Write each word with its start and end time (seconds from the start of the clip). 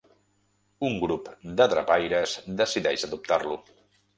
Un 0.87 0.95
grup 1.03 1.29
de 1.61 1.67
drapaires 1.75 2.35
decideix 2.63 3.07
adoptar-lo. 3.11 3.61